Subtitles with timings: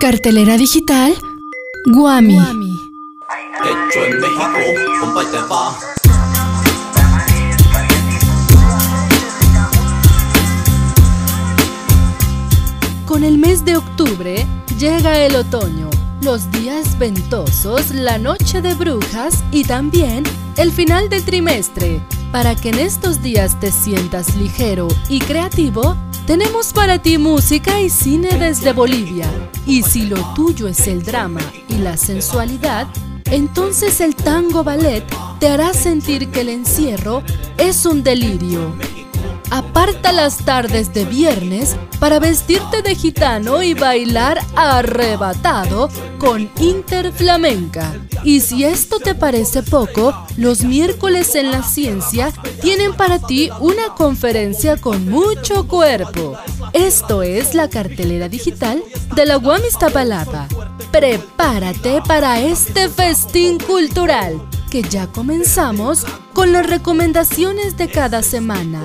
[0.00, 1.14] Cartelera digital
[1.84, 2.38] Guami.
[2.38, 4.58] Hecho en México,
[4.98, 5.78] compa y te va.
[13.04, 14.46] Con el mes de octubre
[14.78, 15.90] llega el otoño,
[16.22, 20.24] los días ventosos, la noche de brujas y también
[20.56, 22.00] el final del trimestre.
[22.32, 27.90] Para que en estos días te sientas ligero y creativo, tenemos para ti música y
[27.90, 29.26] cine desde Bolivia.
[29.66, 32.86] Y si lo tuyo es el drama y la sensualidad,
[33.32, 35.04] entonces el tango ballet
[35.40, 37.24] te hará sentir que el encierro
[37.58, 38.76] es un delirio.
[39.70, 45.88] Aparta las tardes de viernes para vestirte de gitano y bailar arrebatado
[46.18, 47.94] con Interflamenca.
[48.24, 53.94] Y si esto te parece poco, los miércoles en la ciencia tienen para ti una
[53.96, 56.36] conferencia con mucho cuerpo.
[56.72, 58.82] Esto es la cartelera digital
[59.14, 60.48] de la Guamistapalapa.
[60.90, 68.82] Prepárate para este festín cultural que ya comenzamos con las recomendaciones de cada semana.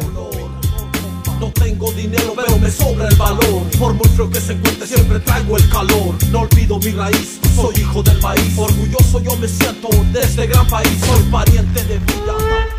[1.40, 3.64] No tengo dinero, pero me sobra el valor.
[3.78, 6.16] Por muy frío que se encuentre, siempre traigo el calor.
[6.32, 8.58] No olvido mi raíz, soy hijo del país.
[8.58, 10.90] Orgulloso yo me siento de este gran país.
[11.06, 12.75] Soy pariente de vida.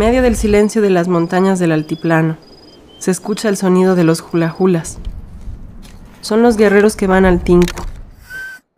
[0.00, 2.38] medio del silencio de las montañas del altiplano,
[2.98, 4.96] se escucha el sonido de los julajulas.
[6.22, 7.84] Son los guerreros que van al tinco.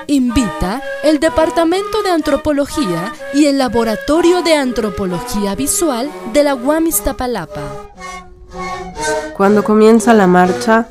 [0.06, 7.62] Invita el Departamento de Antropología y el Laboratorio de Antropología Visual de la Guamistapalapa.
[9.36, 10.90] Cuando comienza la marcha,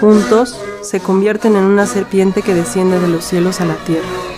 [0.00, 4.29] juntos se convierten en una serpiente que desciende de los cielos a la tierra.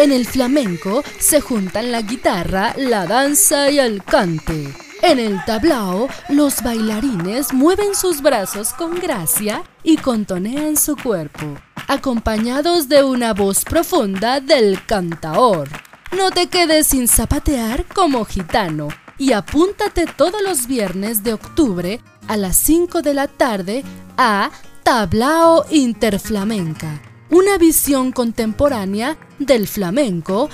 [0.00, 4.74] En el flamenco se juntan la guitarra, la danza y el cante.
[5.02, 11.54] En el tablao, los bailarines mueven sus brazos con gracia y contonean su cuerpo,
[11.86, 15.68] acompañados de una voz profunda del cantaor.
[16.16, 18.88] No te quedes sin zapatear como gitano
[19.18, 23.84] y apúntate todos los viernes de octubre a las 5 de la tarde
[24.16, 24.50] a
[24.82, 30.48] Tablao Interflamenca, una visión contemporánea del flamenco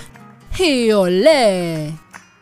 [0.58, 1.94] y olé.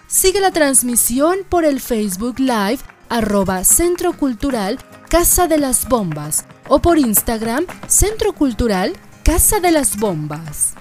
[0.06, 2.78] Sigue la transmisión por el Facebook Live
[3.08, 4.78] arroba Centro Cultural
[5.08, 8.92] Casa de las Bombas o por Instagram Centro Cultural
[9.22, 10.74] Casa de las Bombas.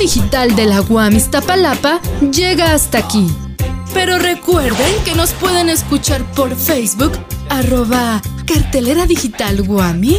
[0.00, 2.00] Digital de la UAM Iztapalapa
[2.32, 3.26] llega hasta aquí.
[3.92, 7.12] Pero recuerden que nos pueden escuchar por Facebook,
[7.50, 10.18] arroba cartelera digital Guami,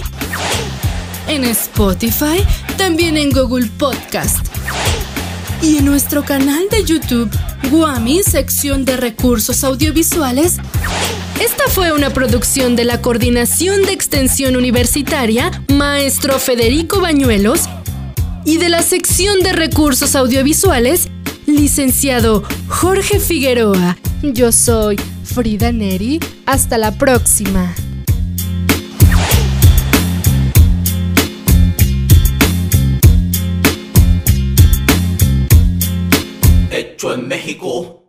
[1.27, 2.45] en Spotify,
[2.77, 4.45] también en Google Podcast
[5.63, 7.31] y en nuestro canal de YouTube,
[7.71, 10.57] Guami, sección de recursos audiovisuales.
[11.41, 17.67] Esta fue una producción de la Coordinación de Extensión Universitaria, maestro Federico Bañuelos,
[18.45, 21.09] y de la sección de recursos audiovisuales,
[21.45, 23.97] licenciado Jorge Figueroa.
[24.21, 26.19] Yo soy Frida Neri.
[26.45, 27.73] Hasta la próxima.
[36.71, 38.00] Hecho en México.